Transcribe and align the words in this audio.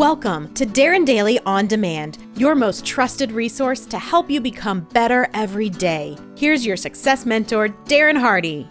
Welcome 0.00 0.54
to 0.54 0.64
Darren 0.64 1.04
Daily 1.04 1.38
On 1.40 1.66
Demand, 1.66 2.16
your 2.34 2.54
most 2.54 2.86
trusted 2.86 3.30
resource 3.32 3.84
to 3.84 3.98
help 3.98 4.30
you 4.30 4.40
become 4.40 4.80
better 4.94 5.28
every 5.34 5.68
day. 5.68 6.16
Here's 6.38 6.64
your 6.64 6.78
success 6.78 7.26
mentor, 7.26 7.68
Darren 7.84 8.18
Hardy. 8.18 8.66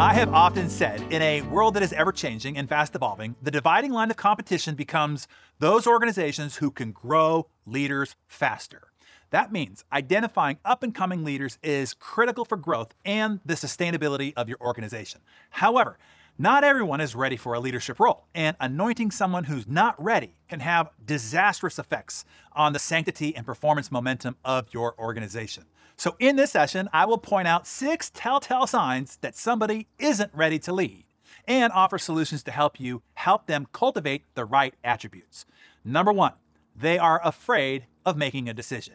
I 0.00 0.14
have 0.14 0.32
often 0.32 0.70
said, 0.70 1.02
in 1.12 1.20
a 1.20 1.42
world 1.42 1.74
that 1.74 1.82
is 1.82 1.92
ever 1.92 2.10
changing 2.10 2.56
and 2.56 2.66
fast 2.66 2.94
evolving, 2.94 3.36
the 3.42 3.50
dividing 3.50 3.92
line 3.92 4.10
of 4.10 4.16
competition 4.16 4.74
becomes 4.74 5.28
those 5.58 5.86
organizations 5.86 6.56
who 6.56 6.70
can 6.70 6.90
grow 6.90 7.48
leaders 7.66 8.16
faster. 8.28 8.92
That 9.28 9.52
means 9.52 9.84
identifying 9.92 10.56
up 10.64 10.82
and 10.82 10.94
coming 10.94 11.22
leaders 11.22 11.58
is 11.62 11.92
critical 11.92 12.46
for 12.46 12.56
growth 12.56 12.94
and 13.04 13.40
the 13.44 13.54
sustainability 13.54 14.32
of 14.38 14.48
your 14.48 14.58
organization. 14.62 15.20
However, 15.50 15.98
not 16.38 16.64
everyone 16.64 17.00
is 17.00 17.14
ready 17.14 17.36
for 17.36 17.54
a 17.54 17.60
leadership 17.60 18.00
role, 18.00 18.26
and 18.34 18.56
anointing 18.60 19.10
someone 19.10 19.44
who's 19.44 19.66
not 19.66 20.02
ready 20.02 20.34
can 20.48 20.60
have 20.60 20.90
disastrous 21.04 21.78
effects 21.78 22.24
on 22.52 22.72
the 22.72 22.78
sanctity 22.78 23.34
and 23.36 23.44
performance 23.44 23.90
momentum 23.90 24.36
of 24.44 24.72
your 24.72 24.98
organization. 24.98 25.64
So, 25.96 26.16
in 26.18 26.36
this 26.36 26.50
session, 26.50 26.88
I 26.92 27.04
will 27.04 27.18
point 27.18 27.46
out 27.46 27.66
six 27.66 28.10
telltale 28.14 28.66
signs 28.66 29.18
that 29.18 29.36
somebody 29.36 29.88
isn't 29.98 30.34
ready 30.34 30.58
to 30.60 30.72
lead 30.72 31.04
and 31.46 31.72
offer 31.72 31.98
solutions 31.98 32.42
to 32.44 32.50
help 32.50 32.80
you 32.80 33.02
help 33.14 33.46
them 33.46 33.66
cultivate 33.72 34.24
the 34.34 34.44
right 34.44 34.74
attributes. 34.82 35.44
Number 35.84 36.12
one, 36.12 36.32
they 36.74 36.98
are 36.98 37.20
afraid 37.22 37.86
of 38.06 38.16
making 38.16 38.48
a 38.48 38.54
decision. 38.54 38.94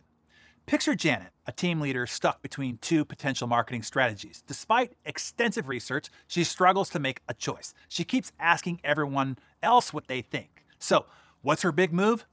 Picture 0.66 0.96
Janet, 0.96 1.32
a 1.46 1.52
team 1.52 1.80
leader 1.80 2.08
stuck 2.08 2.42
between 2.42 2.80
two 2.80 3.06
potential 3.06 3.48
marketing 3.48 3.84
strategies. 3.84 4.44
Despite 4.48 4.94
extensive 5.06 5.68
research, 5.68 6.10
she 6.26 6.44
struggles 6.44 6.90
to 6.90 7.00
make 7.00 7.22
a 7.30 7.36
choice. 7.36 7.76
She 7.88 8.04
keeps 8.04 8.32
asking 8.40 8.82
everyone 8.84 9.38
else 9.62 9.94
what 9.94 10.08
they 10.08 10.22
think. 10.22 10.66
So, 10.80 11.06
what's 11.44 11.62
her 11.62 11.72
big 11.72 11.94
move? 11.94 12.26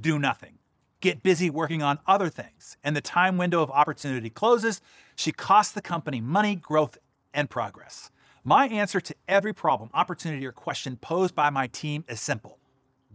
Do 0.00 0.20
nothing. 0.20 0.58
Get 1.00 1.24
busy 1.24 1.50
working 1.50 1.82
on 1.82 1.98
other 2.06 2.28
things. 2.28 2.76
And 2.84 2.94
the 2.94 3.00
time 3.00 3.36
window 3.36 3.60
of 3.60 3.72
opportunity 3.72 4.30
closes. 4.30 4.80
She 5.16 5.32
costs 5.32 5.72
the 5.72 5.82
company 5.82 6.20
money, 6.20 6.54
growth, 6.54 6.96
and 7.34 7.50
progress. 7.50 8.12
My 8.44 8.68
answer 8.68 9.00
to 9.00 9.16
every 9.26 9.52
problem, 9.52 9.90
opportunity, 9.92 10.46
or 10.46 10.52
question 10.52 10.96
posed 10.96 11.34
by 11.34 11.50
my 11.50 11.66
team 11.66 12.04
is 12.08 12.20
simple 12.20 12.60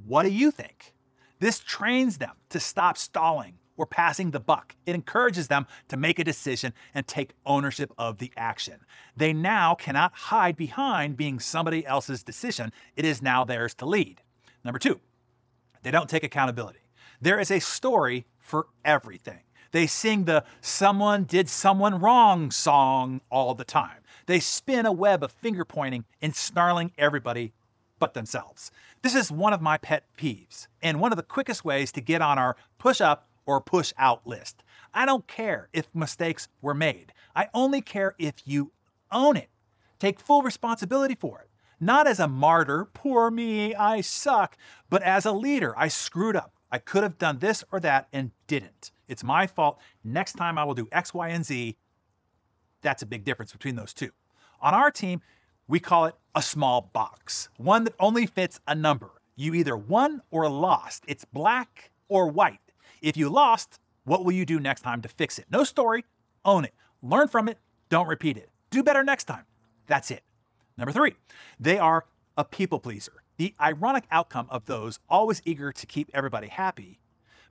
What 0.05 0.23
do 0.23 0.29
you 0.29 0.51
think? 0.51 0.93
This 1.39 1.59
trains 1.59 2.17
them 2.17 2.33
to 2.49 2.59
stop 2.59 2.97
stalling 2.97 3.57
or 3.77 3.85
passing 3.85 4.31
the 4.31 4.39
buck. 4.39 4.75
It 4.85 4.95
encourages 4.95 5.47
them 5.47 5.67
to 5.89 5.97
make 5.97 6.19
a 6.19 6.23
decision 6.23 6.73
and 6.93 7.07
take 7.07 7.33
ownership 7.45 7.91
of 7.97 8.17
the 8.17 8.31
action. 8.37 8.81
They 9.15 9.33
now 9.33 9.75
cannot 9.75 10.13
hide 10.13 10.55
behind 10.55 11.17
being 11.17 11.39
somebody 11.39 11.85
else's 11.85 12.23
decision. 12.23 12.71
It 12.95 13.05
is 13.05 13.21
now 13.21 13.43
theirs 13.43 13.73
to 13.75 13.85
lead. 13.85 14.21
Number 14.63 14.79
two, 14.79 14.99
they 15.83 15.91
don't 15.91 16.09
take 16.09 16.23
accountability. 16.23 16.79
There 17.21 17.39
is 17.39 17.51
a 17.51 17.59
story 17.59 18.25
for 18.39 18.67
everything. 18.83 19.39
They 19.71 19.87
sing 19.87 20.23
the 20.23 20.45
someone 20.61 21.25
did 21.25 21.49
someone 21.49 21.99
wrong 21.99 22.49
song 22.49 23.21
all 23.29 23.53
the 23.55 23.65
time. 23.65 24.01
They 24.25 24.39
spin 24.39 24.85
a 24.85 24.91
web 24.91 25.23
of 25.23 25.31
finger 25.31 25.65
pointing 25.65 26.05
and 26.21 26.35
snarling 26.35 26.91
everybody 26.97 27.53
but 27.99 28.13
themselves. 28.13 28.71
This 29.01 29.15
is 29.15 29.31
one 29.31 29.53
of 29.53 29.61
my 29.61 29.77
pet 29.77 30.05
peeves 30.17 30.67
and 30.81 30.99
one 30.99 31.11
of 31.11 31.17
the 31.17 31.23
quickest 31.23 31.63
ways 31.63 31.91
to 31.91 32.01
get 32.01 32.21
on 32.21 32.39
our 32.39 32.55
push 32.77 33.01
up 33.01 33.27
or 33.45 33.61
push 33.61 33.93
out 33.97 34.25
list. 34.25 34.63
I 34.93 35.05
don't 35.05 35.27
care 35.27 35.69
if 35.73 35.87
mistakes 35.93 36.47
were 36.61 36.73
made. 36.73 37.13
I 37.35 37.49
only 37.53 37.81
care 37.81 38.15
if 38.17 38.35
you 38.45 38.71
own 39.11 39.37
it. 39.37 39.49
Take 39.99 40.19
full 40.19 40.41
responsibility 40.41 41.15
for 41.15 41.39
it. 41.39 41.49
Not 41.79 42.07
as 42.07 42.19
a 42.19 42.27
martyr, 42.27 42.85
poor 42.85 43.29
me, 43.29 43.75
I 43.75 44.01
suck, 44.01 44.57
but 44.89 45.03
as 45.03 45.25
a 45.25 45.31
leader, 45.31 45.73
I 45.77 45.89
screwed 45.89 46.35
up. 46.35 46.53
I 46.71 46.77
could 46.77 47.03
have 47.03 47.17
done 47.17 47.39
this 47.39 47.63
or 47.71 47.79
that 47.81 48.07
and 48.11 48.31
didn't. 48.47 48.91
It's 49.07 49.23
my 49.23 49.47
fault. 49.47 49.79
Next 50.03 50.33
time 50.33 50.57
I 50.57 50.63
will 50.63 50.73
do 50.73 50.87
X, 50.91 51.13
Y, 51.13 51.29
and 51.29 51.45
Z. 51.45 51.77
That's 52.81 53.01
a 53.01 53.05
big 53.05 53.23
difference 53.23 53.51
between 53.51 53.75
those 53.75 53.93
two. 53.93 54.11
On 54.61 54.73
our 54.73 54.91
team, 54.91 55.21
we 55.67 55.79
call 55.79 56.05
it 56.05 56.15
a 56.33 56.41
small 56.41 56.89
box, 56.93 57.49
one 57.57 57.83
that 57.83 57.95
only 57.99 58.25
fits 58.25 58.59
a 58.67 58.75
number. 58.75 59.11
You 59.35 59.53
either 59.53 59.75
won 59.75 60.21
or 60.31 60.49
lost. 60.49 61.03
It's 61.07 61.25
black 61.25 61.91
or 62.07 62.27
white. 62.27 62.59
If 63.05 63.15
you 63.15 63.29
lost, 63.29 63.79
what 64.03 64.25
will 64.25 64.31
you 64.31 64.47
do 64.47 64.59
next 64.59 64.81
time 64.81 65.03
to 65.03 65.07
fix 65.07 65.37
it? 65.37 65.45
No 65.51 65.63
story, 65.63 66.05
own 66.43 66.65
it. 66.65 66.73
Learn 67.03 67.27
from 67.27 67.47
it, 67.47 67.59
don't 67.87 68.07
repeat 68.07 68.35
it. 68.35 68.49
Do 68.71 68.81
better 68.81 69.03
next 69.03 69.25
time. 69.25 69.43
That's 69.85 70.09
it. 70.09 70.23
Number 70.75 70.91
three, 70.91 71.13
they 71.59 71.77
are 71.77 72.05
a 72.35 72.43
people 72.43 72.79
pleaser. 72.79 73.21
The 73.37 73.53
ironic 73.61 74.05
outcome 74.09 74.47
of 74.49 74.65
those 74.65 74.97
always 75.07 75.39
eager 75.45 75.71
to 75.71 75.85
keep 75.85 76.09
everybody 76.15 76.47
happy, 76.47 76.99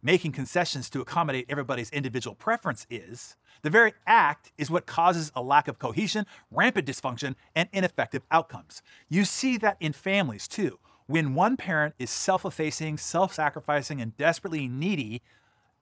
making 0.02 0.32
concessions 0.32 0.90
to 0.90 1.00
accommodate 1.00 1.46
everybody's 1.48 1.90
individual 1.90 2.34
preference 2.34 2.84
is 2.90 3.36
the 3.62 3.70
very 3.70 3.92
act 4.08 4.50
is 4.58 4.72
what 4.72 4.86
causes 4.86 5.30
a 5.36 5.40
lack 5.42 5.68
of 5.68 5.78
cohesion, 5.78 6.26
rampant 6.50 6.84
dysfunction, 6.84 7.36
and 7.54 7.68
ineffective 7.72 8.22
outcomes. 8.32 8.82
You 9.08 9.24
see 9.24 9.56
that 9.58 9.76
in 9.78 9.92
families 9.92 10.48
too. 10.48 10.80
When 11.06 11.34
one 11.34 11.56
parent 11.56 11.94
is 12.00 12.10
self 12.10 12.44
effacing, 12.44 12.98
self 12.98 13.34
sacrificing, 13.34 14.00
and 14.00 14.16
desperately 14.16 14.66
needy, 14.66 15.22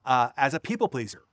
uh, 0.05 0.29
as 0.37 0.53
a 0.53 0.59
people 0.59 0.87
pleaser. 0.87 1.23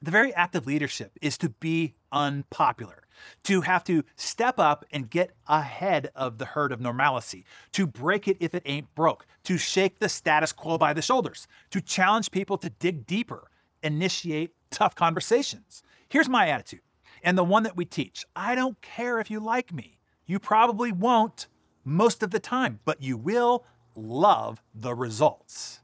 The 0.00 0.10
very 0.10 0.34
act 0.34 0.56
of 0.56 0.66
leadership 0.66 1.12
is 1.22 1.38
to 1.38 1.48
be 1.48 1.94
unpopular, 2.10 3.04
to 3.44 3.60
have 3.60 3.84
to 3.84 4.02
step 4.16 4.58
up 4.58 4.84
and 4.90 5.08
get 5.08 5.30
ahead 5.46 6.10
of 6.16 6.38
the 6.38 6.44
herd 6.44 6.72
of 6.72 6.80
normalcy, 6.80 7.44
to 7.72 7.86
break 7.86 8.26
it 8.26 8.36
if 8.40 8.52
it 8.54 8.64
ain't 8.66 8.92
broke, 8.96 9.26
to 9.44 9.56
shake 9.56 10.00
the 10.00 10.08
status 10.08 10.52
quo 10.52 10.76
by 10.76 10.92
the 10.92 11.02
shoulders, 11.02 11.46
to 11.70 11.80
challenge 11.80 12.32
people 12.32 12.58
to 12.58 12.70
dig 12.70 13.06
deeper, 13.06 13.48
initiate 13.82 14.50
tough 14.70 14.96
conversations. 14.96 15.84
Here's 16.08 16.28
my 16.28 16.48
attitude, 16.48 16.82
and 17.22 17.38
the 17.38 17.44
one 17.44 17.62
that 17.62 17.76
we 17.76 17.84
teach 17.84 18.24
I 18.34 18.56
don't 18.56 18.80
care 18.82 19.20
if 19.20 19.30
you 19.30 19.38
like 19.38 19.72
me. 19.72 20.00
You 20.26 20.40
probably 20.40 20.90
won't 20.90 21.46
most 21.84 22.22
of 22.22 22.30
the 22.30 22.40
time, 22.40 22.80
but 22.84 23.02
you 23.02 23.16
will 23.16 23.64
love 23.94 24.62
the 24.74 24.94
results 24.94 25.80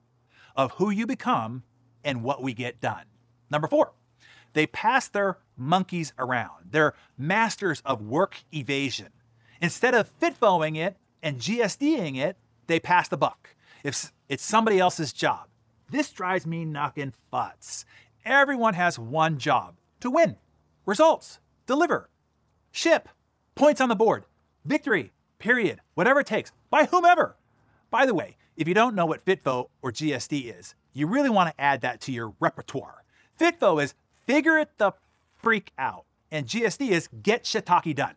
of 0.56 0.72
who 0.72 0.90
you 0.90 1.06
become 1.06 1.62
and 2.08 2.22
what 2.22 2.42
we 2.42 2.54
get 2.54 2.80
done. 2.80 3.04
Number 3.50 3.68
four, 3.68 3.92
they 4.54 4.66
pass 4.66 5.08
their 5.08 5.36
monkeys 5.58 6.14
around. 6.18 6.70
They're 6.70 6.94
masters 7.18 7.82
of 7.84 8.00
work 8.00 8.42
evasion. 8.52 9.08
Instead 9.60 9.94
of 9.94 10.10
fitfoing 10.18 10.78
it 10.78 10.96
and 11.22 11.38
GSDing 11.38 12.16
it, 12.16 12.38
they 12.66 12.80
pass 12.80 13.08
the 13.08 13.18
buck. 13.18 13.54
If 13.84 14.10
it's 14.26 14.42
somebody 14.42 14.78
else's 14.78 15.12
job, 15.12 15.48
this 15.90 16.10
drives 16.10 16.46
me 16.46 16.64
knocking 16.64 17.12
butts. 17.30 17.84
Everyone 18.24 18.72
has 18.72 18.98
one 18.98 19.36
job 19.36 19.74
to 20.00 20.10
win, 20.10 20.36
results, 20.86 21.40
deliver, 21.66 22.08
ship, 22.70 23.10
points 23.54 23.82
on 23.82 23.90
the 23.90 23.94
board, 23.94 24.24
victory, 24.64 25.12
period, 25.38 25.80
whatever 25.92 26.20
it 26.20 26.26
takes, 26.26 26.52
by 26.70 26.84
whomever. 26.86 27.36
By 27.90 28.06
the 28.06 28.14
way, 28.14 28.38
if 28.56 28.66
you 28.66 28.72
don't 28.72 28.94
know 28.94 29.06
what 29.06 29.26
FITFO 29.26 29.68
or 29.82 29.92
GSD 29.92 30.58
is, 30.58 30.74
you 30.98 31.06
really 31.06 31.30
want 31.30 31.54
to 31.54 31.60
add 31.60 31.80
that 31.82 32.00
to 32.02 32.12
your 32.12 32.34
repertoire. 32.40 33.04
FITFO 33.38 33.82
is 33.82 33.94
figure 34.26 34.58
it 34.58 34.70
the 34.78 34.92
freak 35.36 35.72
out, 35.78 36.04
and 36.30 36.46
GSD 36.46 36.90
is 36.90 37.08
get 37.22 37.44
shiitake 37.44 37.94
done. 37.94 38.14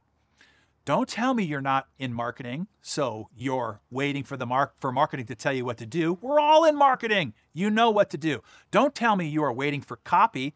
Don't 0.84 1.08
tell 1.08 1.36
me 1.36 1.44
you're 1.44 1.62
not 1.62 1.88
in 2.00 2.12
marketing, 2.12 2.66
so 2.82 3.30
you're 3.38 3.82
waiting 3.92 4.24
for 4.24 4.36
the 4.36 4.48
mark 4.48 4.74
for 4.80 4.92
marketing 4.92 5.28
to 5.28 5.36
tell 5.36 5.54
you 5.54 5.64
what 5.64 5.78
to 5.78 5.86
do. 5.86 6.18
We're 6.22 6.40
all 6.40 6.66
in 6.66 6.76
marketing. 6.76 7.34
You 7.54 7.70
know 7.70 7.92
what 7.92 8.10
to 8.10 8.18
do. 8.18 8.42
Don't 8.72 8.96
tell 8.96 9.16
me 9.16 9.28
you 9.28 9.44
are 9.44 9.54
waiting 9.54 9.82
for 9.82 9.98
copy. 9.98 10.56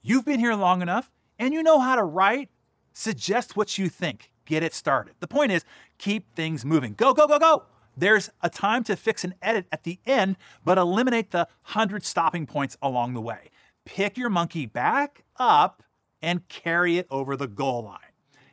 You've 0.00 0.24
been 0.24 0.38
here 0.38 0.54
long 0.54 0.80
enough 0.80 1.10
and 1.40 1.52
you 1.52 1.62
know 1.62 1.80
how 1.80 1.96
to 1.96 2.04
write. 2.04 2.50
Suggest 2.92 3.56
what 3.56 3.78
you 3.78 3.88
think. 3.88 4.30
Get 4.44 4.62
it 4.62 4.72
started. 4.72 5.14
The 5.18 5.26
point 5.26 5.50
is, 5.50 5.64
keep 5.98 6.32
things 6.36 6.64
moving. 6.64 6.94
Go, 6.94 7.14
go, 7.14 7.26
go, 7.26 7.40
go. 7.40 7.64
There's 7.96 8.30
a 8.42 8.50
time 8.50 8.84
to 8.84 8.96
fix 8.96 9.24
and 9.24 9.34
edit 9.40 9.66
at 9.70 9.84
the 9.84 9.98
end, 10.06 10.36
but 10.64 10.78
eliminate 10.78 11.30
the 11.30 11.48
100 11.66 12.04
stopping 12.04 12.46
points 12.46 12.76
along 12.82 13.14
the 13.14 13.20
way. 13.20 13.50
Pick 13.84 14.16
your 14.16 14.30
monkey 14.30 14.66
back 14.66 15.24
up 15.36 15.82
and 16.22 16.48
carry 16.48 16.98
it 16.98 17.06
over 17.10 17.36
the 17.36 17.46
goal 17.46 17.84
line. 17.84 17.98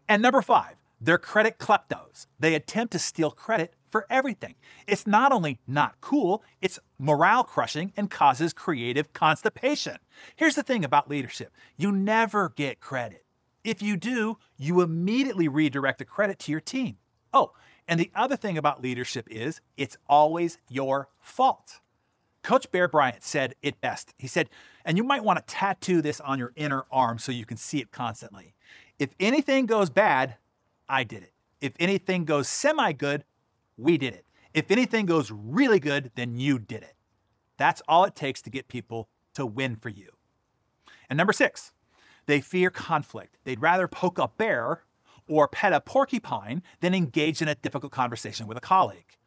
And 0.08 0.22
number 0.22 0.42
five, 0.42 0.76
they're 1.00 1.18
credit 1.18 1.58
kleptos. 1.58 2.28
They 2.40 2.54
attempt 2.54 2.92
to 2.92 3.00
steal 3.00 3.32
credit 3.32 3.74
for 3.90 4.06
everything. 4.10 4.56
It's 4.88 5.08
not 5.08 5.32
only 5.32 5.60
not 5.68 6.00
cool, 6.02 6.44
it's 6.62 6.80
morale 7.00 7.44
crushing 7.44 7.92
and 7.98 8.10
causes 8.10 8.54
creative 8.54 9.14
constipation. 9.14 9.98
Here's 10.36 10.56
the 10.56 10.64
thing 10.64 10.86
about 10.86 11.10
leadership 11.10 11.52
you 11.78 11.92
never 11.92 12.50
get 12.50 12.80
credit. 12.80 13.26
If 13.64 13.82
you 13.82 13.96
do, 13.96 14.38
you 14.58 14.82
immediately 14.82 15.48
redirect 15.48 16.00
the 16.00 16.06
credit 16.06 16.40
to 16.40 16.52
your 16.52 16.62
team. 16.62 16.98
Oh, 17.34 17.52
and 17.88 18.00
the 18.00 18.12
other 18.16 18.36
thing 18.36 18.58
about 18.58 18.82
leadership 18.82 19.28
is 19.30 19.62
it's 19.78 19.98
always 20.08 20.58
your 20.70 21.10
fault. 21.20 21.82
Coach 22.44 22.72
Bear 22.72 22.88
Bryant 22.88 23.24
said 23.24 23.56
it 23.62 23.80
best. 23.82 24.14
He 24.18 24.28
said, 24.28 24.50
and 24.86 24.98
you 24.98 25.04
might 25.04 25.24
want 25.24 25.38
to 25.40 25.54
tattoo 25.54 26.02
this 26.02 26.20
on 26.20 26.40
your 26.40 26.54
inner 26.56 26.86
arm 26.92 27.20
so 27.20 27.32
you 27.32 27.46
can 27.46 27.58
see 27.58 27.80
it 27.80 27.92
constantly. 27.92 28.56
If 28.98 29.14
anything 29.20 29.66
goes 29.66 29.90
bad, 29.90 30.38
I 30.90 31.04
did 31.04 31.24
it. 31.24 31.34
If 31.60 31.74
anything 31.80 32.26
goes 32.26 32.48
semi 32.48 32.92
good, 32.94 33.24
we 33.78 33.98
did 33.98 34.14
it. 34.14 34.26
If 34.54 34.72
anything 34.72 35.06
goes 35.06 35.32
really 35.32 35.80
good, 35.80 36.12
then 36.16 36.36
you 36.36 36.60
did 36.60 36.84
it. 36.84 36.96
That's 37.58 37.82
all 37.88 38.06
it 38.06 38.16
takes 38.16 38.42
to 38.44 38.50
get 38.50 38.68
people 38.68 39.08
to 39.36 39.46
win 39.46 39.76
for 39.76 39.90
you. 39.90 40.10
And 41.10 41.18
number 41.18 41.34
six, 41.34 41.74
they 42.26 42.42
fear 42.42 42.70
conflict. 42.70 43.38
They'd 43.44 43.62
rather 43.62 43.88
poke 43.88 44.18
a 44.18 44.28
bear 44.28 44.84
or 45.32 45.48
pet 45.48 45.72
a 45.72 45.80
porcupine 45.80 46.62
than 46.82 46.94
engage 46.94 47.42
in 47.42 47.48
a 47.48 47.56
difficult 47.56 47.94
conversation 47.94 48.48
with 48.48 48.58
a 48.58 48.62
colleague. 48.62 49.18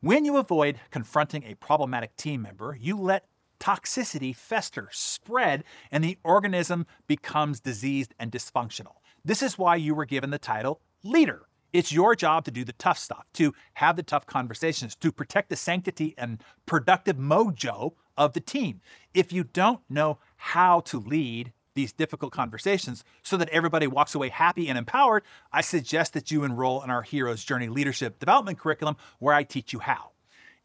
When 0.00 0.24
you 0.24 0.36
avoid 0.36 0.78
confronting 0.92 1.42
a 1.42 1.56
problematic 1.56 2.14
team 2.14 2.42
member, 2.42 2.78
you 2.80 2.96
let 2.96 3.26
toxicity 3.58 4.34
fester, 4.34 4.88
spread, 4.92 5.64
and 5.90 6.04
the 6.04 6.16
organism 6.22 6.86
becomes 7.08 7.58
diseased 7.58 8.14
and 8.20 8.30
dysfunctional. 8.30 8.98
This 9.24 9.42
is 9.42 9.58
why 9.58 9.74
you 9.74 9.96
were 9.96 10.04
given 10.04 10.30
the 10.30 10.38
title 10.38 10.80
leader. 11.02 11.48
It's 11.72 11.92
your 11.92 12.14
job 12.14 12.44
to 12.44 12.52
do 12.52 12.64
the 12.64 12.72
tough 12.74 12.98
stuff, 12.98 13.26
to 13.34 13.52
have 13.74 13.96
the 13.96 14.04
tough 14.04 14.26
conversations, 14.26 14.94
to 14.96 15.10
protect 15.10 15.50
the 15.50 15.56
sanctity 15.56 16.14
and 16.16 16.40
productive 16.66 17.16
mojo 17.16 17.94
of 18.16 18.32
the 18.32 18.40
team. 18.40 18.80
If 19.12 19.32
you 19.32 19.42
don't 19.42 19.80
know 19.90 20.18
how 20.36 20.80
to 20.80 21.00
lead 21.00 21.52
these 21.78 21.92
difficult 21.92 22.32
conversations 22.32 23.04
so 23.22 23.36
that 23.36 23.48
everybody 23.50 23.86
walks 23.86 24.12
away 24.16 24.30
happy 24.30 24.68
and 24.68 24.76
empowered, 24.76 25.22
I 25.52 25.60
suggest 25.60 26.12
that 26.14 26.32
you 26.32 26.42
enroll 26.42 26.82
in 26.82 26.90
our 26.90 27.02
Hero's 27.02 27.44
Journey 27.44 27.68
Leadership 27.68 28.18
Development 28.18 28.58
Curriculum 28.58 28.96
where 29.20 29.32
I 29.32 29.44
teach 29.44 29.72
you 29.72 29.78
how. 29.78 30.10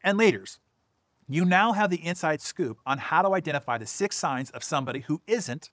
And 0.04 0.18
leaders, 0.18 0.58
you 1.30 1.46
now 1.46 1.74
have 1.74 1.92
the 1.92 2.04
inside 2.04 2.42
scoop 2.42 2.80
on 2.84 2.98
how 2.98 3.22
to 3.22 3.36
identify 3.36 3.78
the 3.78 3.86
six 3.86 4.18
signs 4.18 4.50
of 4.50 4.64
somebody 4.64 5.02
who 5.02 5.22
isn't 5.28 5.70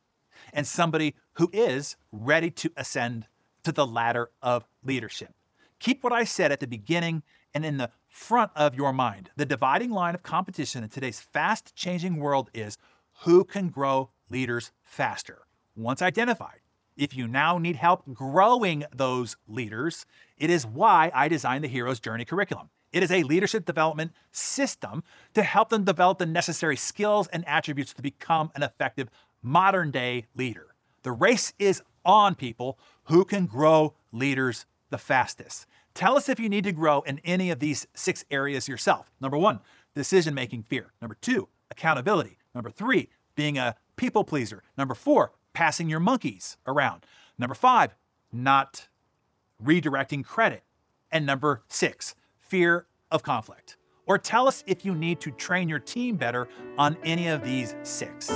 and 0.53 0.67
somebody 0.67 1.15
who 1.33 1.49
is 1.55 1.97
ready 2.13 2.51
to 2.51 2.71
ascend 2.77 3.27
to 3.65 3.73
the 3.73 3.87
ladder 3.87 4.31
of 4.43 4.67
leadership. 4.85 5.33
Keep 5.79 6.05
what 6.05 6.13
I 6.13 6.25
said 6.25 6.53
at 6.53 6.61
the 6.61 6.67
beginning 6.67 7.23
and 7.55 7.65
in 7.65 7.79
the 7.79 7.91
front 8.09 8.51
of 8.55 8.75
your 8.75 8.93
mind. 8.93 9.31
The 9.37 9.47
dividing 9.47 9.91
line 9.91 10.15
of 10.15 10.23
competition 10.23 10.85
in 10.85 10.91
today's 10.91 11.19
fast 11.19 11.75
changing 11.75 12.17
world 12.17 12.51
is 12.53 12.77
who 13.23 13.45
can 13.45 13.71
grow 13.71 14.11
leaders 14.31 14.73
faster. 14.83 15.43
Once 15.77 16.03
identified, 16.03 16.61
if 16.97 17.17
you 17.17 17.27
now 17.27 17.59
need 17.59 17.77
help 17.77 18.03
growing 18.13 18.85
those 18.95 19.37
leaders, 19.49 20.07
it 20.37 20.51
is 20.51 20.67
why 20.67 21.11
I 21.15 21.29
designed 21.29 21.65
the 21.65 21.69
Hero's 21.69 22.01
Journey 22.01 22.25
curriculum. 22.25 22.71
It 22.93 23.03
is 23.03 23.11
a 23.11 23.23
leadership 23.23 23.65
development 23.65 24.13
system 24.33 25.05
to 25.35 25.43
help 25.43 25.69
them 25.69 25.85
develop 25.85 26.19
the 26.19 26.27
necessary 26.27 26.77
skills 26.77 27.29
and 27.29 27.47
attributes 27.47 27.93
to 27.95 28.03
become 28.03 28.51
an 28.55 28.63
effective 28.63 29.09
modern 29.43 29.91
day 29.91 30.27
leader. 30.35 30.75
The 31.03 31.13
race 31.13 31.53
is 31.59 31.83
on 32.05 32.35
people 32.35 32.79
who 33.05 33.25
can 33.25 33.47
grow 33.47 33.95
leaders 34.13 34.67
the 34.91 34.99
fastest. 34.99 35.67
Tell 35.95 36.17
us 36.17 36.29
if 36.29 36.41
you 36.41 36.49
need 36.49 36.65
to 36.65 36.73
grow 36.73 37.01
in 37.03 37.21
any 37.25 37.51
of 37.51 37.61
these 37.61 37.87
six 37.95 38.25
areas 38.31 38.69
yourself. 38.69 39.11
Number 39.21 39.39
one, 39.39 39.61
decision 39.95 40.35
making 40.35 40.65
fear. 40.65 40.93
Number 41.01 41.17
two, 41.21 41.49
accountability. 41.71 42.39
Number 42.55 42.71
three, 42.71 43.09
being 43.35 43.59
a 43.59 43.77
people 44.01 44.25
pleaser. 44.25 44.63
Number 44.79 44.95
four, 44.95 45.33
passing 45.53 45.91
your 45.91 46.01
monkeys 46.01 46.57
around. 46.67 47.05
Number 47.39 47.55
five, 47.55 47.95
not 48.33 48.89
redirecting 49.63 50.25
credit. 50.25 50.63
And 51.13 51.27
number 51.27 51.63
six, 51.69 52.15
fear 52.39 52.87
of 53.11 53.23
conflict. 53.23 53.77
Or 54.07 54.17
tell 54.17 54.49
us 54.49 54.65
if 54.67 54.87
you 54.87 54.95
need 54.95 55.21
to 55.21 55.31
train 55.33 55.69
your 55.69 55.79
team 55.79 56.17
better 56.17 56.49
on 56.79 56.97
any 57.05 57.29
of 57.29 57.45
these 57.45 57.77
six. 57.83 58.31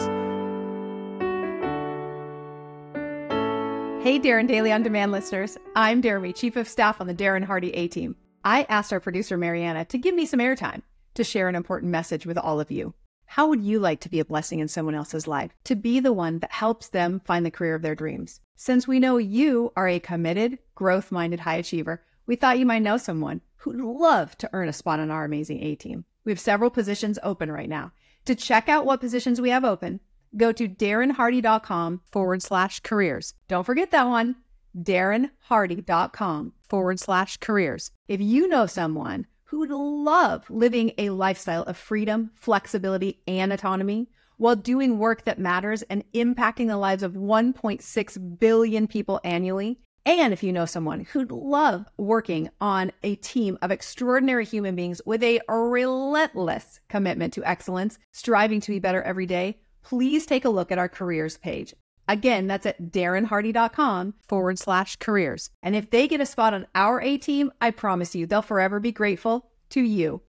Hey, 4.05 4.21
Darren 4.21 4.47
Daily 4.47 4.71
On 4.71 4.83
Demand 4.83 5.13
listeners. 5.13 5.57
I'm 5.75 6.03
Jeremy, 6.03 6.35
Chief 6.35 6.57
of 6.57 6.69
Staff 6.69 7.01
on 7.01 7.07
the 7.07 7.15
Darren 7.15 7.43
Hardy 7.43 7.71
A 7.75 7.89
team. 7.89 8.17
I 8.45 8.65
asked 8.69 8.93
our 8.93 9.01
producer, 9.01 9.39
Mariana, 9.39 9.87
to 9.87 9.97
give 9.97 10.15
me 10.15 10.27
some 10.27 10.41
airtime 10.41 10.83
to 11.15 11.25
share 11.25 11.49
an 11.49 11.55
important 11.55 11.91
message 11.91 12.27
with 12.27 12.37
all 12.37 12.61
of 12.61 12.71
you. 12.71 12.93
How 13.35 13.49
would 13.49 13.65
you 13.65 13.81
like 13.81 13.99
to 14.03 14.09
be 14.09 14.21
a 14.21 14.25
blessing 14.25 14.61
in 14.61 14.69
someone 14.69 14.95
else's 14.95 15.27
life? 15.27 15.51
To 15.65 15.75
be 15.75 15.99
the 15.99 16.13
one 16.13 16.39
that 16.39 16.53
helps 16.53 16.91
them 16.91 17.21
find 17.25 17.45
the 17.45 17.51
career 17.51 17.75
of 17.75 17.83
their 17.83 17.97
dreams? 17.97 18.39
Since 18.55 18.87
we 18.87 19.01
know 19.01 19.17
you 19.17 19.73
are 19.75 19.89
a 19.89 19.99
committed, 19.99 20.61
growth 20.77 21.11
minded 21.11 21.41
high 21.41 21.57
achiever, 21.57 22.01
we 22.29 22.37
thought 22.37 22.61
you 22.61 22.65
might 22.65 22.83
know 22.83 22.97
someone 22.97 23.41
who'd 23.57 23.81
love 23.81 24.39
to 24.39 24.51
earn 24.53 24.69
a 24.69 24.73
spot 24.73 25.01
on 25.01 25.11
our 25.11 25.25
amazing 25.25 25.65
A 25.65 25.75
team. 25.75 26.05
We 26.25 26.31
have 26.31 26.39
several 26.39 26.71
positions 26.71 27.19
open 27.25 27.51
right 27.51 27.69
now. 27.69 27.91
To 28.27 28.37
check 28.37 28.69
out 28.69 28.87
what 28.87 29.01
positions 29.01 29.41
we 29.41 29.51
have 29.51 29.65
open, 29.65 29.99
go 30.37 30.53
to 30.53 30.69
darrenhardy.com 30.69 32.03
forward 32.13 32.41
slash 32.41 32.79
careers. 32.85 33.35
Don't 33.49 33.67
forget 33.67 33.91
that 33.91 34.07
one, 34.07 34.37
darrenhardy.com 34.79 36.53
forward 36.63 37.01
slash 37.01 37.39
careers. 37.39 37.91
If 38.07 38.21
you 38.21 38.47
know 38.47 38.67
someone 38.67 39.27
who'd 39.55 39.71
love 39.71 40.51
living 40.51 40.91
a 40.99 41.11
lifestyle 41.11 41.63
of 41.63 41.77
freedom, 41.77 42.29
flexibility, 42.35 43.21
and 43.29 43.53
autonomy 43.53 44.09
while 44.37 44.57
doing 44.57 44.99
work 44.99 45.25
that 45.25 45.39
matters 45.39 45.83
and 45.83 46.03
impacting 46.13 46.67
the 46.67 46.77
lives 46.77 47.05
of 47.05 47.13
1.6 47.13 48.39
billion 48.41 48.89
people 48.89 49.21
annually, 49.23 49.79
and 50.05 50.33
if 50.33 50.43
you 50.43 50.53
know 50.53 50.67
someone 50.67 51.05
who'd 51.05 51.31
love 51.31 51.87
working 51.97 52.51
on 52.61 52.91
a 53.05 53.15
team 53.15 53.57
of 53.63 53.71
extraordinary 53.71 54.45
human 54.45 54.75
beings 54.75 55.01
with 55.07 55.23
a 55.23 55.41
relentless 55.49 56.81
commitment 56.89 57.33
to 57.35 57.49
excellence, 57.49 57.97
striving 58.11 58.61
to 58.61 58.73
be 58.73 58.81
better 58.81 59.03
every 59.05 59.27
day, 59.27 59.57
please 59.85 60.27
take 60.27 60.45
a 60.45 60.51
look 60.51 60.73
at 60.73 60.79
our 60.79 60.89
careers 60.89 61.39
page. 61.39 61.75
Again, 62.09 62.47
that's 62.47 62.67
at 62.67 62.91
darrenhardy.com 62.91 64.15
forward 64.23 64.59
slash 64.59 64.97
careers. 64.97 65.51
And 65.63 65.75
if 65.75 65.91
they 65.91 66.07
get 66.07 66.21
a 66.21 66.27
spot 66.27 66.55
on 66.55 66.67
our 66.75 67.01
A 67.01 67.19
team, 67.19 67.53
I 67.61 67.71
promise 67.71 68.15
you 68.15 68.27
they'll 68.27 68.43
forever 68.43 68.81
be 68.81 68.93
grateful 68.93 69.51
to 69.71 69.81
you. 69.81 70.23